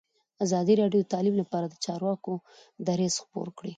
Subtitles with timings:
[0.45, 2.33] ازادي راډیو د تعلیم لپاره د چارواکو
[2.87, 3.69] دریځ خپور کړی.